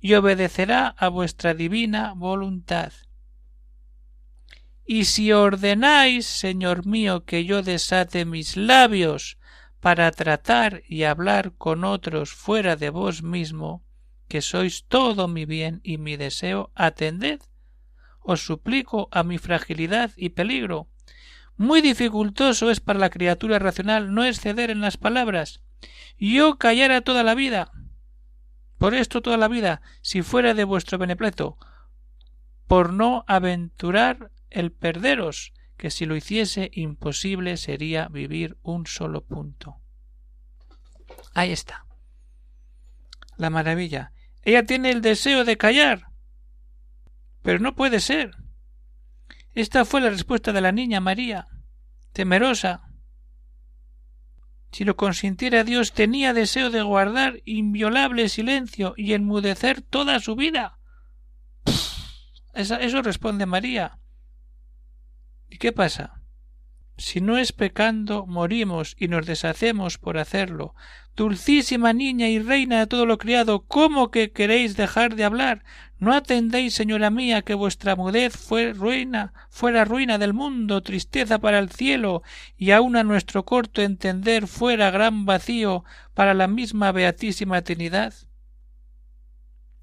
y 0.00 0.14
obedecerá 0.14 0.94
a 0.96 1.08
vuestra 1.08 1.52
divina 1.52 2.14
voluntad. 2.16 2.94
Y 4.86 5.04
si 5.04 5.32
ordenáis, 5.32 6.24
Señor 6.24 6.86
mío, 6.86 7.26
que 7.26 7.44
yo 7.44 7.62
desate 7.62 8.24
mis 8.24 8.56
labios 8.56 9.36
para 9.80 10.10
tratar 10.12 10.82
y 10.88 11.02
hablar 11.02 11.52
con 11.58 11.84
otros 11.84 12.32
fuera 12.32 12.74
de 12.74 12.88
vos 12.88 13.22
mismo, 13.22 13.84
que 14.28 14.40
sois 14.40 14.86
todo 14.88 15.28
mi 15.28 15.44
bien 15.44 15.82
y 15.84 15.98
mi 15.98 16.16
deseo, 16.16 16.72
atended 16.74 17.40
os 18.28 18.44
suplico 18.44 19.08
a 19.10 19.22
mi 19.22 19.38
fragilidad 19.38 20.10
y 20.14 20.28
peligro. 20.28 20.86
Muy 21.56 21.80
dificultoso 21.80 22.70
es 22.70 22.78
para 22.78 22.98
la 22.98 23.08
criatura 23.08 23.58
racional 23.58 24.12
no 24.12 24.22
exceder 24.22 24.68
en 24.68 24.82
las 24.82 24.98
palabras. 24.98 25.62
Yo 26.18 26.58
callara 26.58 27.00
toda 27.00 27.22
la 27.22 27.34
vida. 27.34 27.72
Por 28.76 28.92
esto 28.92 29.22
toda 29.22 29.38
la 29.38 29.48
vida, 29.48 29.80
si 30.02 30.20
fuera 30.20 30.52
de 30.52 30.64
vuestro 30.64 30.98
benepleto, 30.98 31.56
por 32.66 32.92
no 32.92 33.24
aventurar 33.28 34.30
el 34.50 34.72
perderos, 34.72 35.54
que 35.78 35.90
si 35.90 36.04
lo 36.04 36.14
hiciese 36.14 36.70
imposible 36.74 37.56
sería 37.56 38.08
vivir 38.08 38.58
un 38.60 38.86
solo 38.86 39.24
punto. 39.24 39.80
Ahí 41.32 41.50
está. 41.50 41.86
La 43.38 43.48
maravilla. 43.48 44.12
Ella 44.42 44.66
tiene 44.66 44.90
el 44.90 45.00
deseo 45.00 45.46
de 45.46 45.56
callar, 45.56 46.07
pero 47.48 47.60
no 47.60 47.74
puede 47.74 48.00
ser. 48.00 48.36
Esta 49.54 49.86
fue 49.86 50.02
la 50.02 50.10
respuesta 50.10 50.52
de 50.52 50.60
la 50.60 50.70
niña 50.70 51.00
María, 51.00 51.46
temerosa. 52.12 52.90
Si 54.70 54.84
lo 54.84 54.98
consintiera 54.98 55.64
Dios, 55.64 55.94
tenía 55.94 56.34
deseo 56.34 56.68
de 56.68 56.82
guardar 56.82 57.40
inviolable 57.46 58.28
silencio 58.28 58.92
y 58.98 59.14
enmudecer 59.14 59.80
toda 59.80 60.20
su 60.20 60.36
vida. 60.36 60.78
eso 62.52 63.00
responde 63.00 63.46
María. 63.46 63.98
¿Y 65.48 65.56
qué 65.56 65.72
pasa? 65.72 66.17
Si 66.98 67.20
no 67.20 67.38
es 67.38 67.52
pecando, 67.52 68.26
morimos 68.26 68.96
y 68.98 69.06
nos 69.06 69.24
deshacemos 69.24 69.98
por 69.98 70.18
hacerlo. 70.18 70.74
Dulcísima 71.14 71.92
niña 71.92 72.28
y 72.28 72.40
reina 72.40 72.80
de 72.80 72.86
todo 72.88 73.06
lo 73.06 73.18
criado, 73.18 73.60
¿cómo 73.66 74.10
que 74.10 74.32
queréis 74.32 74.76
dejar 74.76 75.14
de 75.14 75.22
hablar? 75.22 75.62
¿No 76.00 76.12
atendéis, 76.12 76.74
señora 76.74 77.10
mía, 77.10 77.42
que 77.42 77.54
vuestra 77.54 77.94
mudez 77.94 78.36
fue 78.36 78.72
ruina, 78.72 79.32
fuera 79.48 79.84
ruina 79.84 80.18
del 80.18 80.34
mundo, 80.34 80.82
tristeza 80.82 81.38
para 81.38 81.60
el 81.60 81.70
cielo, 81.70 82.22
y 82.56 82.72
aun 82.72 82.96
a 82.96 83.04
nuestro 83.04 83.44
corto 83.44 83.80
entender 83.80 84.48
fuera 84.48 84.90
gran 84.90 85.24
vacío 85.24 85.84
para 86.14 86.34
la 86.34 86.48
misma 86.48 86.90
beatísima 86.90 87.62
Trinidad? 87.62 88.12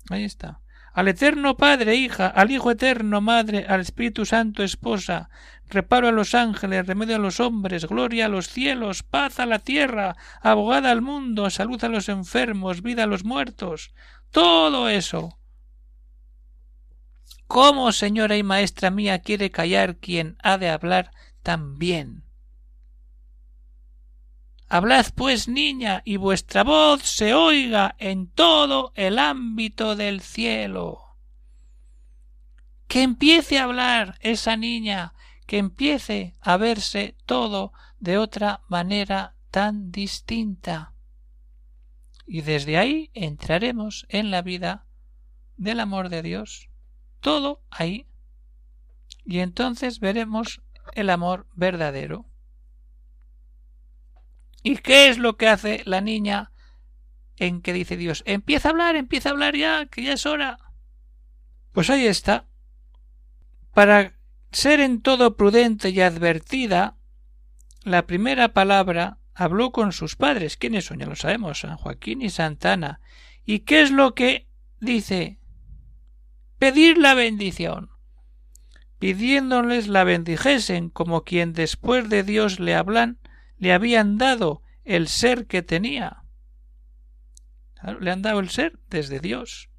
Ahí 0.09 0.25
está 0.25 0.59
al 0.95 1.09
eterno 1.09 1.57
Padre, 1.57 1.95
hija, 1.95 2.27
al 2.27 2.51
Hijo 2.51 2.71
eterno, 2.71 3.19
Madre, 3.19 3.65
al 3.67 3.81
Espíritu 3.81 4.25
Santo, 4.25 4.63
esposa, 4.63 5.29
reparo 5.69 6.07
a 6.07 6.11
los 6.11 6.35
ángeles, 6.35 6.87
remedio 6.87 7.15
a 7.15 7.19
los 7.19 7.39
hombres, 7.39 7.85
gloria 7.85 8.25
a 8.25 8.29
los 8.29 8.49
cielos, 8.49 9.03
paz 9.03 9.39
a 9.39 9.45
la 9.45 9.59
tierra, 9.59 10.15
abogada 10.41 10.91
al 10.91 11.01
mundo, 11.01 11.49
salud 11.49 11.83
a 11.83 11.89
los 11.89 12.09
enfermos, 12.09 12.81
vida 12.81 13.03
a 13.03 13.07
los 13.07 13.23
muertos. 13.23 13.91
Todo 14.31 14.89
eso. 14.89 15.37
¿Cómo, 17.47 17.91
señora 17.91 18.37
y 18.37 18.43
maestra 18.43 18.89
mía, 18.89 19.19
quiere 19.19 19.51
callar 19.51 19.97
quien 19.97 20.37
ha 20.41 20.57
de 20.57 20.69
hablar 20.69 21.11
tan 21.43 21.77
bien? 21.77 22.23
Hablad 24.67 25.05
pues, 25.15 25.47
niña, 25.47 26.01
y 26.05 26.17
vuestra 26.17 26.63
voz 26.63 27.03
se 27.03 27.35
oiga 27.35 27.95
en 27.99 28.27
todo 28.27 28.91
el 28.95 29.19
ámbito 29.19 29.95
del 29.95 30.21
cielo. 30.21 31.01
Que 32.87 33.03
empiece 33.03 33.59
a 33.59 33.65
hablar 33.65 34.17
esa 34.21 34.57
niña, 34.57 35.13
que 35.45 35.57
empiece 35.57 36.35
a 36.41 36.57
verse 36.57 37.15
todo 37.25 37.73
de 37.99 38.17
otra 38.17 38.61
manera 38.67 39.35
tan 39.51 39.91
distinta. 39.91 40.93
Y 42.25 42.41
desde 42.41 42.77
ahí 42.77 43.11
entraremos 43.13 44.05
en 44.09 44.31
la 44.31 44.41
vida 44.41 44.85
del 45.57 45.79
amor 45.79 46.09
de 46.09 46.21
Dios. 46.23 46.69
Todo 47.19 47.63
ahí. 47.69 48.07
Y 49.23 49.39
entonces 49.39 49.99
veremos 49.99 50.61
el 50.93 51.09
amor 51.09 51.47
verdadero. 51.53 52.25
¿Y 54.63 54.77
qué 54.77 55.09
es 55.09 55.19
lo 55.19 55.37
que 55.37 55.47
hace 55.47 55.83
la 55.85 56.01
niña 56.01 56.51
en 57.37 57.61
que 57.61 57.73
dice 57.73 57.97
Dios, 57.97 58.23
empieza 58.25 58.69
a 58.69 58.71
hablar, 58.71 58.95
empieza 58.95 59.29
a 59.29 59.31
hablar 59.33 59.55
ya, 59.55 59.85
que 59.85 60.03
ya 60.03 60.13
es 60.13 60.25
hora? 60.25 60.57
Pues 61.71 61.89
ahí 61.89 62.07
está. 62.07 62.47
Para 63.73 64.14
ser 64.55 64.79
en 64.79 65.01
todo 65.01 65.35
prudente 65.35 65.89
y 65.89 66.01
advertida, 66.01 66.95
la 67.83 68.07
primera 68.07 68.53
palabra 68.53 69.19
habló 69.33 69.71
con 69.71 69.91
sus 69.91 70.15
padres. 70.15 70.55
¿Quiénes 70.55 70.85
son? 70.85 70.99
Ya 70.99 71.05
lo 71.05 71.15
sabemos, 71.15 71.59
San 71.59 71.75
Joaquín 71.75 72.21
y 72.21 72.29
Santana. 72.29 73.01
¿Y 73.45 73.59
qué 73.59 73.81
es 73.81 73.91
lo 73.91 74.15
que 74.15 74.47
dice? 74.79 75.39
Pedir 76.57 76.97
la 76.97 77.13
bendición. 77.13 77.91
Pidiéndoles 78.97 79.87
la 79.87 80.05
bendijesen 80.05 80.89
como 80.89 81.23
quien 81.25 81.51
después 81.51 82.09
de 82.09 82.23
Dios 82.23 82.59
le 82.59 82.75
hablan 82.75 83.19
le 83.57 83.73
habían 83.73 84.17
dado 84.17 84.61
el 84.83 85.07
ser 85.09 85.47
que 85.47 85.61
tenía. 85.61 86.23
Le 87.99 88.09
han 88.09 88.21
dado 88.21 88.39
el 88.39 88.49
ser 88.49 88.79
desde 88.89 89.19
Dios. 89.19 89.69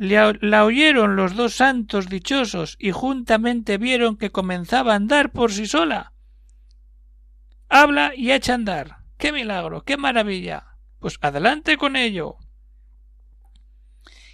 La 0.00 0.64
oyeron 0.64 1.14
los 1.14 1.36
dos 1.36 1.54
santos 1.54 2.08
dichosos 2.08 2.76
y 2.78 2.90
juntamente 2.90 3.76
vieron 3.76 4.16
que 4.16 4.30
comenzaba 4.30 4.94
a 4.94 4.96
andar 4.96 5.30
por 5.30 5.52
sí 5.52 5.66
sola. 5.66 6.14
Habla 7.68 8.12
y 8.16 8.32
echa 8.32 8.52
a 8.52 8.54
andar. 8.54 8.96
¡Qué 9.18 9.30
milagro! 9.30 9.82
¡Qué 9.82 9.98
maravilla! 9.98 10.78
Pues 10.98 11.18
adelante 11.20 11.76
con 11.76 11.96
ello 11.96 12.38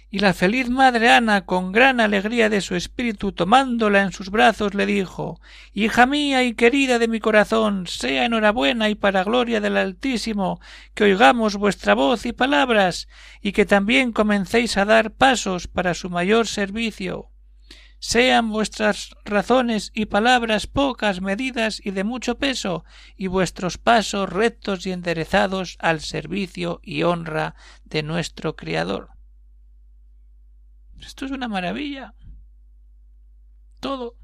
y 0.09 0.19
la 0.19 0.33
feliz 0.33 0.69
madre 0.69 1.09
Ana, 1.09 1.45
con 1.45 1.73
gran 1.73 1.99
alegría 1.99 2.49
de 2.49 2.61
su 2.61 2.75
espíritu, 2.75 3.33
tomándola 3.33 4.01
en 4.03 4.13
sus 4.13 4.29
brazos, 4.29 4.73
le 4.73 4.85
dijo 4.85 5.41
Hija 5.73 6.05
mía 6.05 6.43
y 6.43 6.53
querida 6.53 6.97
de 6.97 7.09
mi 7.09 7.19
corazón, 7.19 7.87
sea 7.87 8.23
enhorabuena 8.23 8.89
y 8.89 8.95
para 8.95 9.25
gloria 9.25 9.59
del 9.59 9.75
Altísimo, 9.75 10.61
que 10.93 11.03
oigamos 11.03 11.57
vuestra 11.57 11.93
voz 11.93 12.25
y 12.25 12.31
palabras, 12.31 13.09
y 13.41 13.51
que 13.51 13.65
también 13.65 14.13
comencéis 14.13 14.77
a 14.77 14.85
dar 14.85 15.11
pasos 15.11 15.67
para 15.67 15.93
su 15.93 16.09
mayor 16.09 16.47
servicio. 16.47 17.31
sean 17.99 18.51
vuestras 18.51 19.09
razones 19.25 19.91
y 19.95 20.05
palabras 20.05 20.67
pocas, 20.67 21.19
medidas 21.19 21.81
y 21.83 21.91
de 21.91 22.03
mucho 22.03 22.37
peso, 22.37 22.85
y 23.17 23.25
vuestros 23.25 23.79
pasos 23.79 24.29
rectos 24.29 24.85
y 24.85 24.91
enderezados 24.91 25.77
al 25.79 25.99
servicio 26.01 26.79
y 26.83 27.03
honra 27.03 27.55
de 27.85 28.03
nuestro 28.03 28.55
Criador. 28.55 29.16
Esto 30.99 31.25
es 31.25 31.31
una 31.31 31.47
maravilla. 31.47 32.13
Todo. 33.79 34.15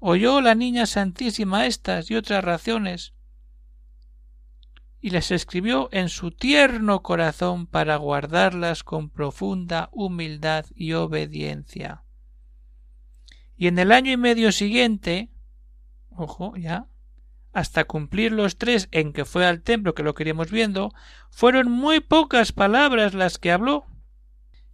Oyó 0.00 0.40
la 0.40 0.54
niña 0.54 0.86
santísima 0.86 1.66
estas 1.66 2.10
y 2.10 2.16
otras 2.16 2.42
razones, 2.42 3.14
y 5.00 5.10
las 5.10 5.30
escribió 5.30 5.88
en 5.92 6.08
su 6.08 6.30
tierno 6.30 7.02
corazón 7.02 7.66
para 7.66 7.96
guardarlas 7.96 8.84
con 8.84 9.10
profunda 9.10 9.88
humildad 9.92 10.66
y 10.74 10.92
obediencia. 10.92 12.04
Y 13.56 13.66
en 13.66 13.78
el 13.78 13.92
año 13.92 14.12
y 14.12 14.16
medio 14.16 14.52
siguiente, 14.52 15.30
ojo, 16.10 16.56
ya, 16.56 16.86
hasta 17.52 17.84
cumplir 17.84 18.32
los 18.32 18.56
tres 18.56 18.88
en 18.92 19.12
que 19.12 19.24
fue 19.24 19.46
al 19.46 19.62
templo 19.62 19.94
que 19.94 20.02
lo 20.02 20.14
queríamos 20.14 20.50
viendo, 20.50 20.92
fueron 21.30 21.70
muy 21.70 22.00
pocas 22.00 22.52
palabras 22.52 23.14
las 23.14 23.38
que 23.38 23.52
habló, 23.52 23.86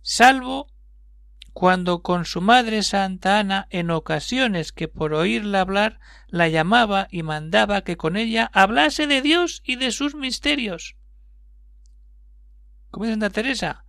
salvo 0.00 0.68
cuando 1.58 2.02
con 2.02 2.24
su 2.24 2.40
madre 2.40 2.84
Santa 2.84 3.40
Ana 3.40 3.66
en 3.70 3.90
ocasiones 3.90 4.70
que 4.70 4.86
por 4.86 5.12
oírla 5.12 5.60
hablar 5.60 5.98
la 6.28 6.48
llamaba 6.48 7.08
y 7.10 7.24
mandaba 7.24 7.80
que 7.80 7.96
con 7.96 8.16
ella 8.16 8.48
hablase 8.52 9.08
de 9.08 9.22
Dios 9.22 9.60
y 9.64 9.74
de 9.74 9.90
sus 9.90 10.14
misterios. 10.14 10.94
Como 12.92 13.06
dice 13.06 13.14
Santa 13.14 13.30
Teresa, 13.30 13.84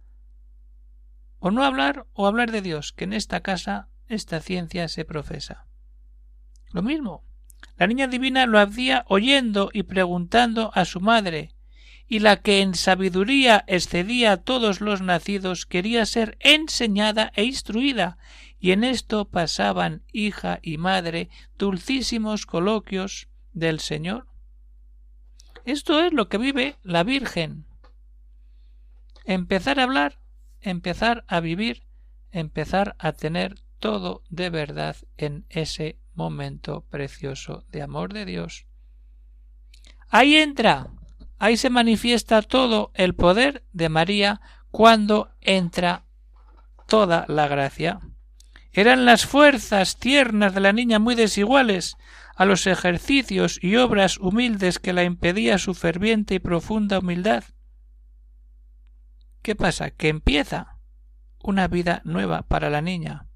o 1.37 1.51
no 1.51 1.63
hablar 1.63 2.07
o 2.13 2.25
hablar 2.25 2.51
de 2.51 2.63
Dios, 2.63 2.91
que 2.91 3.03
en 3.03 3.13
esta 3.13 3.41
casa 3.41 3.87
esta 4.07 4.39
ciencia 4.39 4.87
se 4.87 5.05
profesa. 5.05 5.67
Lo 6.71 6.81
mismo. 6.81 7.23
La 7.77 7.85
niña 7.85 8.07
divina 8.07 8.47
lo 8.47 8.57
hacía 8.57 9.05
oyendo 9.09 9.69
y 9.71 9.83
preguntando 9.83 10.71
a 10.73 10.85
su 10.85 11.01
madre, 11.01 11.53
y 12.11 12.19
la 12.19 12.37
que 12.37 12.61
en 12.61 12.73
sabiduría 12.73 13.63
excedía 13.67 14.31
a 14.31 14.37
todos 14.37 14.81
los 14.81 15.01
nacidos 15.01 15.67
quería 15.67 16.07
ser 16.07 16.37
enseñada 16.39 17.31
e 17.35 17.43
instruida, 17.43 18.17
y 18.59 18.71
en 18.71 18.83
esto 18.83 19.25
pasaban 19.29 20.01
hija 20.11 20.57
y 20.63 20.77
madre 20.79 21.29
dulcísimos 21.59 22.47
coloquios 22.47 23.29
del 23.53 23.79
Señor. 23.79 24.25
Esto 25.65 26.03
es 26.03 26.11
lo 26.11 26.29
que 26.29 26.39
vive 26.39 26.77
la 26.81 27.03
Virgen. 27.03 27.65
Empezar 29.23 29.79
a 29.79 29.83
hablar, 29.83 30.19
empezar 30.61 31.25
a 31.27 31.39
vivir, 31.41 31.83
empezar 32.31 32.95
a 32.97 33.11
tener 33.11 33.61
todo 33.77 34.23
de 34.29 34.49
verdad 34.49 34.95
en 35.15 35.45
ese 35.49 35.99
momento 36.15 36.81
precioso 36.89 37.65
de 37.71 37.83
amor 37.83 38.13
de 38.13 38.25
Dios. 38.25 38.65
Ahí 40.09 40.35
entra 40.35 40.89
Ahí 41.39 41.55
se 41.55 41.69
manifiesta 41.69 42.41
todo 42.41 42.91
el 42.93 43.15
poder 43.15 43.63
de 43.71 43.87
María 43.89 44.41
cuando 44.71 45.31
entra 45.39 46.03
toda 46.85 47.25
la 47.29 47.47
gracia. 47.47 48.01
Eran 48.71 49.05
las 49.05 49.25
fuerzas 49.25 49.97
tiernas 49.97 50.53
de 50.53 50.59
la 50.59 50.73
niña 50.73 50.99
muy 50.99 51.15
desiguales 51.15 51.95
a 52.35 52.45
los 52.45 52.67
ejercicios 52.67 53.57
y 53.61 53.77
obras 53.77 54.17
humildes 54.17 54.79
que 54.79 54.93
la 54.93 55.03
impedía 55.03 55.57
su 55.57 55.73
ferviente 55.73 56.35
y 56.35 56.39
profunda 56.39 56.99
humildad. 56.99 57.43
¿Qué 59.41 59.55
pasa? 59.55 59.91
Que 59.91 60.09
empieza 60.09 60.77
una 61.41 61.67
vida 61.67 62.01
nueva 62.03 62.43
para 62.43 62.69
la 62.69 62.81
niña. 62.81 63.27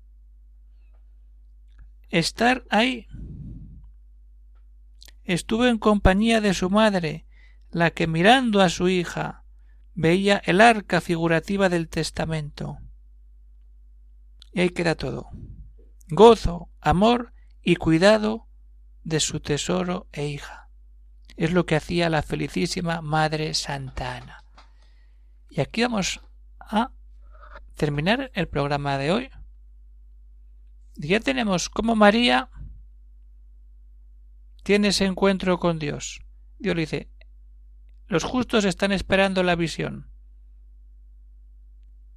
Estar 2.09 2.66
ahí. 2.70 3.07
Estuvo 5.24 5.66
en 5.66 5.77
compañía 5.77 6.42
de 6.42 6.53
su 6.53 6.70
madre, 6.70 7.25
la 7.74 7.92
que 7.92 8.07
mirando 8.07 8.62
a 8.62 8.70
su 8.70 8.88
hija 8.88 9.44
veía 9.94 10.42
el 10.46 10.62
arca 10.62 11.01
figurativa 11.01 11.70
del 11.70 11.90
testamento. 11.90 12.77
Y 14.51 14.62
ahí 14.62 14.70
queda 14.70 14.96
todo. 14.96 15.29
Gozo, 16.07 16.70
amor 16.79 17.33
y 17.62 17.75
cuidado 17.75 18.48
de 19.03 19.20
su 19.20 19.40
tesoro 19.40 20.07
e 20.12 20.27
hija. 20.27 20.70
Es 21.36 21.51
lo 21.51 21.66
que 21.66 21.75
hacía 21.75 22.09
la 22.09 22.22
felicísima 22.22 23.01
Madre 23.01 23.53
Santa 23.55 24.18
Ana. 24.18 24.44
Y 25.50 25.62
aquí 25.62 25.81
vamos 25.81 26.22
a 26.59 26.92
terminar 27.75 28.31
el 28.36 28.48
programa 28.48 28.98
de 28.98 29.12
hoy. 29.12 29.29
Ya 30.96 31.20
tenemos 31.20 31.70
como 31.70 31.96
María 31.96 32.50
tiene 34.64 34.90
ese 34.90 35.05
encuentro 35.05 35.59
con 35.59 35.79
Dios. 35.79 36.22
Dios 36.57 36.75
le 36.75 36.81
dice, 36.81 37.09
los 38.14 38.24
justos 38.24 38.64
están 38.64 38.92
esperando 38.92 39.42
la 39.42 39.56
visión 39.56 40.08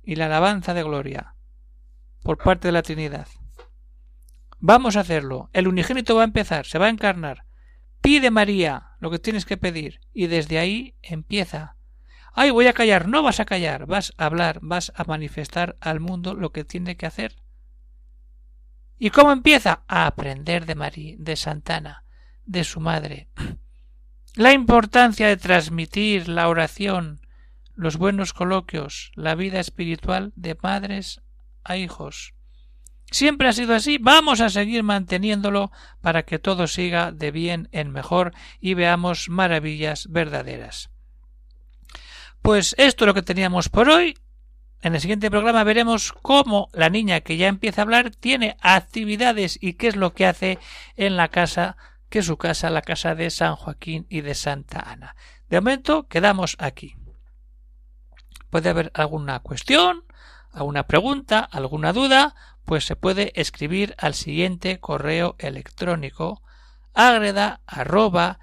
y 0.03 0.17
la 0.17 0.27
alabanza 0.27 0.75
de 0.75 0.83
gloria 0.83 1.37
por 2.23 2.37
parte 2.37 2.69
de 2.69 2.73
la 2.73 2.83
Trinidad. 2.83 3.27
Vamos 4.59 4.97
a 4.97 5.01
hacerlo. 5.01 5.49
El 5.55 5.69
unigénito 5.69 6.15
va 6.15 6.21
a 6.21 6.27
empezar, 6.27 6.67
se 6.67 6.77
va 6.79 6.85
a 6.85 6.91
encarnar. 6.91 7.47
Pide 8.03 8.31
María 8.31 8.91
lo 9.01 9.11
que 9.11 9.19
tienes 9.19 9.47
que 9.47 9.57
pedir 9.57 10.01
y 10.13 10.27
desde 10.27 10.59
ahí 10.59 10.97
empieza. 11.01 11.79
Ay, 12.35 12.51
voy 12.51 12.67
a 12.67 12.75
callar. 12.75 13.09
No 13.09 13.23
vas 13.23 13.41
a 13.41 13.47
callar, 13.47 13.87
vas 13.87 14.13
a 14.19 14.27
hablar, 14.27 14.59
vas 14.61 14.93
a 14.97 15.05
manifestar 15.05 15.79
al 15.81 16.01
mundo 16.01 16.35
lo 16.35 16.53
que 16.53 16.65
tiene 16.65 16.99
que 16.99 17.07
hacer. 17.07 17.37
¿Y 18.99 19.09
cómo 19.09 19.33
empieza? 19.33 19.83
A 19.89 20.07
aprender 20.07 20.67
de 20.67 20.75
María, 20.75 21.17
de 21.19 21.37
Santana, 21.37 22.05
de 22.45 22.65
su 22.65 22.81
madre. 22.81 23.31
La 24.37 24.53
importancia 24.53 25.29
de 25.29 25.39
transmitir 25.39 26.29
la 26.29 26.51
oración, 26.51 27.23
los 27.75 27.97
buenos 27.97 28.35
coloquios, 28.35 29.11
la 29.15 29.35
vida 29.35 29.61
espiritual 29.61 30.35
de 30.37 30.55
madres 30.63 31.23
a 31.65 31.79
hijos. 31.79 32.35
Siempre 33.11 33.49
ha 33.49 33.55
sido 33.55 33.75
así, 33.75 33.97
vamos 33.97 34.43
a 34.43 34.51
seguir 34.51 34.83
manteniéndolo 34.83 35.73
para 36.03 36.25
que 36.25 36.39
todo 36.39 36.67
siga 36.67 37.13
de 37.13 37.31
bien 37.31 37.71
en 37.73 37.91
mejor 37.91 38.35
y 38.61 38.75
veamos 38.75 39.31
maravillas 39.31 40.07
verdaderas. 40.11 40.91
Pues 42.43 42.75
esto 42.77 43.05
es 43.05 43.07
lo 43.07 43.15
que 43.15 43.23
teníamos 43.23 43.71
por 43.71 43.89
hoy. 43.89 44.19
En 44.83 44.95
el 44.95 45.01
siguiente 45.01 45.31
programa 45.31 45.65
veremos 45.65 46.13
cómo 46.13 46.69
la 46.75 46.91
niña 46.91 47.23
que 47.23 47.39
ya 47.39 47.49
empieza 47.49 47.81
a 47.81 47.85
hablar 47.85 48.11
tiene 48.11 48.59
actividades 48.61 49.59
y 49.63 49.73
qué 49.73 49.89
es 49.89 49.97
lo 49.97 50.13
que 50.13 50.27
hace 50.27 50.59
en 50.95 51.17
la 51.17 51.29
casa 51.29 51.79
que 52.09 52.23
su 52.23 52.37
casa, 52.37 52.71
la 52.71 52.83
casa 52.83 53.15
de 53.15 53.31
San 53.31 53.57
Joaquín 53.57 54.07
y 54.09 54.21
de 54.21 54.35
Santa 54.35 54.81
Ana. 54.81 55.17
De 55.49 55.61
momento 55.61 56.09
quedamos 56.09 56.57
aquí. 56.59 56.97
Puede 58.51 58.71
haber 58.71 58.91
alguna 58.95 59.41
cuestión, 59.41 60.05
alguna 60.53 60.87
pregunta, 60.87 61.41
alguna 61.41 61.93
duda, 61.93 62.35
pues 62.65 62.85
se 62.85 62.97
puede 62.97 63.33
escribir 63.41 63.95
al 63.99 64.15
siguiente 64.15 64.81
correo 64.81 65.37
electrónico 65.39 66.43
agreda 66.95 67.61
arroba. 67.67 68.41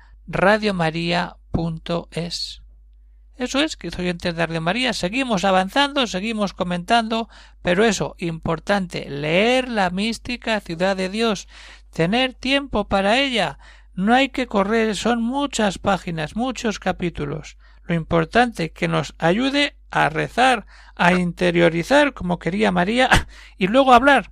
Eso 3.35 3.59
es, 3.59 3.75
que 3.75 3.87
oyentes 3.87 4.35
de 4.35 4.45
Radio 4.45 4.61
María, 4.61 4.93
seguimos 4.93 5.43
avanzando, 5.43 6.05
seguimos 6.07 6.53
comentando, 6.53 7.29
pero 7.61 7.83
eso, 7.83 8.15
importante, 8.19 9.09
leer 9.09 9.67
la 9.67 9.89
mística 9.89 10.59
ciudad 10.61 10.95
de 10.95 11.09
Dios, 11.09 11.47
tener 11.93 12.33
tiempo 12.33 12.87
para 12.87 13.19
ella. 13.19 13.59
No 13.93 14.13
hay 14.13 14.29
que 14.29 14.47
correr, 14.47 14.95
son 14.95 15.21
muchas 15.21 15.77
páginas, 15.77 16.35
muchos 16.35 16.79
capítulos. 16.79 17.57
Lo 17.83 17.95
importante 17.95 18.71
que 18.71 18.87
nos 18.87 19.13
ayude 19.19 19.77
a 19.91 20.09
rezar, 20.09 20.65
a 20.95 21.13
interiorizar 21.13 22.13
como 22.13 22.39
quería 22.39 22.71
María 22.71 23.09
y 23.57 23.67
luego 23.67 23.93
hablar. 23.93 24.31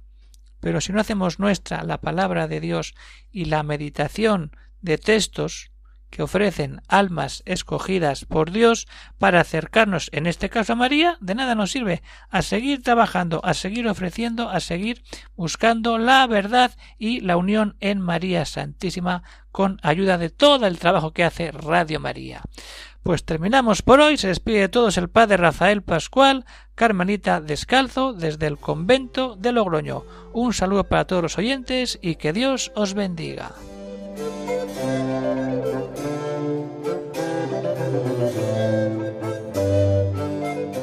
Pero 0.60 0.82
si 0.82 0.94
no 0.94 1.00
hacemos 1.00 1.40
nuestra 1.40 1.84
la 1.84 2.02
palabra 2.02 2.48
de 2.48 2.60
Dios 2.60 2.96
y 3.32 3.46
la 3.46 3.64
meditación 3.64 4.56
de 4.82 4.98
textos 4.98 5.71
que 6.12 6.22
ofrecen 6.22 6.82
almas 6.88 7.42
escogidas 7.46 8.26
por 8.26 8.52
Dios 8.52 8.88
para 9.18 9.42
acercarnos, 9.42 10.10
en 10.14 10.28
este 10.28 10.50
caso 10.50 10.74
a 10.74 10.76
María, 10.76 11.18
de 11.22 11.34
nada 11.34 11.56
nos 11.56 11.72
sirve 11.72 12.04
a 12.30 12.44
seguir 12.44 12.84
trabajando, 12.84 13.42
a 13.44 13.56
seguir 13.56 13.88
ofreciendo, 13.88 14.50
a 14.50 14.60
seguir 14.60 15.02
buscando 15.36 15.98
la 15.98 16.28
verdad 16.28 16.72
y 17.00 17.22
la 17.22 17.38
unión 17.38 17.76
en 17.80 18.00
María 18.00 18.46
Santísima 18.46 19.24
con 19.52 19.80
ayuda 19.82 20.18
de 20.18 20.30
todo 20.30 20.68
el 20.68 20.78
trabajo 20.78 21.12
que 21.12 21.24
hace 21.24 21.52
Radio 21.52 22.00
María. 22.00 22.42
Pues 23.04 23.24
terminamos 23.26 23.82
por 23.82 24.00
hoy. 24.00 24.18
Se 24.18 24.28
despide 24.28 24.60
de 24.60 24.70
todos 24.70 24.98
el 24.98 25.10
padre 25.10 25.38
Rafael 25.38 25.82
Pascual, 25.82 26.46
Carmelita 26.76 27.42
Descalzo, 27.42 28.14
desde 28.14 28.46
el 28.46 28.58
convento 28.58 29.36
de 29.36 29.52
Logroño. 29.52 30.04
Un 30.34 30.54
saludo 30.54 30.84
para 30.84 31.06
todos 31.06 31.24
los 31.24 31.38
oyentes 31.38 31.98
y 32.02 32.16
que 32.16 32.32
Dios 32.32 32.72
os 32.76 32.94
bendiga. 32.94 33.54